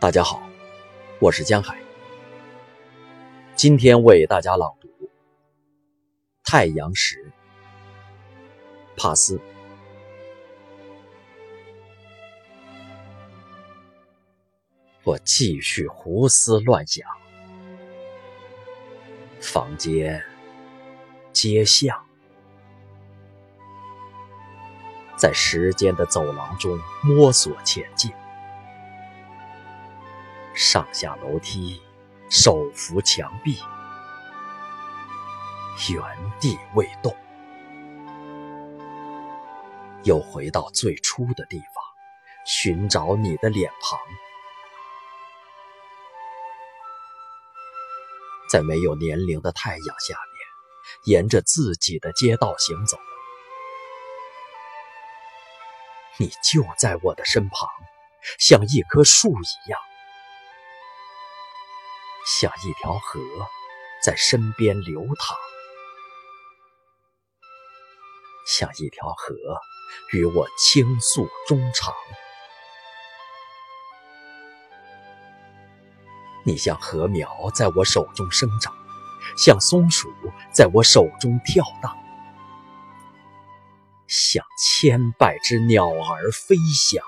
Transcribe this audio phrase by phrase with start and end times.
[0.00, 0.40] 大家好，
[1.18, 1.76] 我是江海。
[3.56, 4.86] 今天为大家朗读
[6.44, 7.16] 《太阳石》，
[9.02, 9.40] 帕斯。
[15.02, 17.04] 我继续胡思乱想，
[19.40, 20.22] 房间、
[21.32, 22.06] 街巷，
[25.16, 28.12] 在时间的走廊中摸索前进。
[30.60, 31.80] 上下楼梯，
[32.28, 33.62] 手扶墙壁，
[35.88, 36.02] 原
[36.40, 37.16] 地未动。
[40.02, 41.84] 又回到最初的地方，
[42.44, 44.00] 寻找你的脸庞。
[48.50, 52.98] 在没有年龄的太阳下面，沿着自己的街道行走。
[56.16, 57.68] 你就在我的身旁，
[58.40, 59.78] 像一棵树一样。
[62.30, 63.18] 像一条河
[64.04, 65.34] 在身边流淌，
[68.46, 69.34] 像一条河
[70.12, 71.94] 与我倾诉衷肠。
[76.44, 78.74] 你像禾苗在我手中生长，
[79.38, 80.12] 像松鼠
[80.52, 81.96] 在我手中跳荡，
[84.06, 87.02] 像千百只鸟儿飞翔。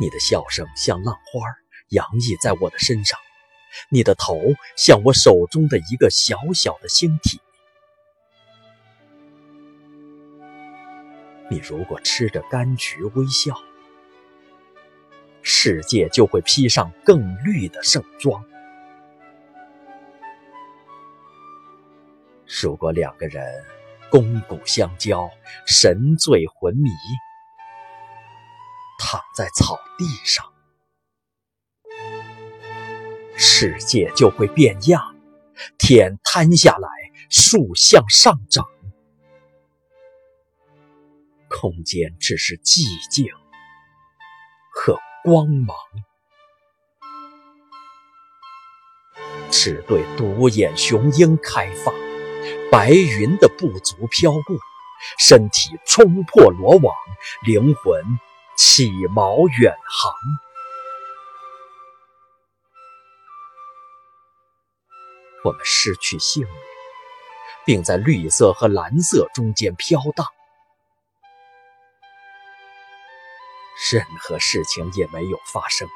[0.00, 1.40] 你的笑声像浪花
[1.88, 3.18] 洋溢在我的身上，
[3.90, 4.40] 你的头
[4.76, 7.40] 像我手中的一个小小的星体。
[11.50, 13.54] 你如果吃着柑橘微笑，
[15.42, 18.44] 世界就会披上更绿的盛装。
[22.62, 23.64] 如果两个人
[24.10, 25.30] 肱骨相交，
[25.66, 26.90] 神醉魂迷。
[29.10, 30.52] 躺在草地上，
[33.38, 35.16] 世界就会变样，
[35.78, 36.90] 天塌下来，
[37.30, 38.66] 树向上长，
[41.48, 43.24] 空间只是寂静
[44.74, 45.74] 和光芒，
[49.50, 51.94] 只对独眼雄鹰开放。
[52.70, 54.58] 白云的步足飘过，
[55.18, 56.94] 身体冲破罗网，
[57.46, 58.04] 灵魂。
[58.58, 60.12] 起锚远航，
[65.44, 66.52] 我们失去性命，
[67.64, 70.26] 并在绿色和蓝色中间飘荡。
[73.92, 75.88] 任何事情也没有发生，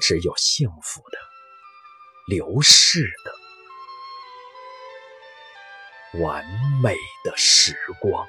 [0.00, 1.18] 只有幸福的、
[2.28, 3.12] 流逝
[6.12, 6.46] 的、完
[6.80, 8.24] 美的时光。